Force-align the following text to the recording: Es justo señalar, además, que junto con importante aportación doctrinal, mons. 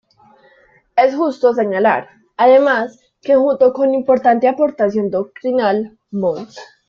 Es 0.95 1.13
justo 1.13 1.53
señalar, 1.53 2.09
además, 2.35 2.97
que 3.21 3.35
junto 3.35 3.71
con 3.71 3.93
importante 3.93 4.47
aportación 4.47 5.11
doctrinal, 5.11 5.99
mons. 6.09 6.57